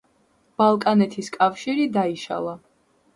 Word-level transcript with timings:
ბალკანეთის 0.61 1.29
კავშირი 1.35 1.83
დაიშალა. 1.99 2.55